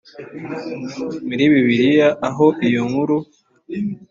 muri 1.27 1.43
bibiliya 1.51 2.09
aho 2.27 2.45
iyo 2.67 2.81
nkuru 2.89 3.17